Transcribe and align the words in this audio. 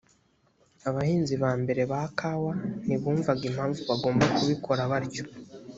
abahinzi 0.89 1.35
ba 1.43 1.51
mbere 1.61 1.81
ba 1.91 2.01
kawa 2.17 2.53
ntibumvaga 2.85 3.43
impamvu 3.49 3.79
bagomba 3.89 4.25
kubikora 4.35 4.81
batyo 4.91 5.23